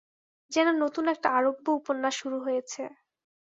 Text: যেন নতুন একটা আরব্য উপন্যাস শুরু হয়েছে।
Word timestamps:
যেন 0.51 0.67
নতুন 0.83 1.05
একটা 1.13 1.27
আরব্য 1.37 1.65
উপন্যাস 1.79 2.13
শুরু 2.21 2.37
হয়েছে। 2.45 2.81